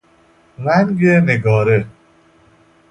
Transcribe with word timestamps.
رنگ 0.65 1.03
نگاره 1.05 1.85